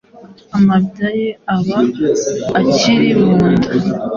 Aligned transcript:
amabya 0.57 1.09
ye 1.19 1.29
aba 1.55 1.79
akiri 2.59 3.09
mu 3.21 3.37
nda, 3.53 3.69